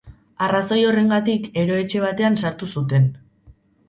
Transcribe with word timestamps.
Arrazoi 0.43 0.77
horrengatik, 0.91 1.45
eroetxe 1.63 2.01
batean 2.05 2.39
sartu 2.45 2.71
zuten. 2.77 3.07